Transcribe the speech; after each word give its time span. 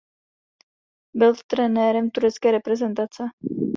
Byl 1.15 1.33
trenérem 1.47 2.09
turecké 2.11 2.51
reprezentace. 2.51 3.23